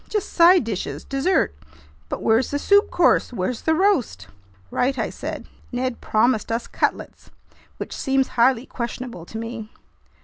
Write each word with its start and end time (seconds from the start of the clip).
"Just 0.09 0.33
side 0.33 0.63
dishes, 0.63 1.03
dessert. 1.03 1.53
But 2.09 2.23
where's 2.23 2.49
the 2.49 2.57
soup 2.57 2.89
course? 2.89 3.31
Where's 3.31 3.61
the 3.61 3.75
roast?" 3.75 4.27
"Right," 4.71 4.97
I 4.97 5.11
said. 5.11 5.45
"Ned 5.71 6.01
promised 6.01 6.51
us 6.51 6.65
cutlets, 6.65 7.29
which 7.77 7.95
seems 7.95 8.29
highly 8.29 8.65
questionable 8.65 9.27
to 9.27 9.37
me." 9.37 9.69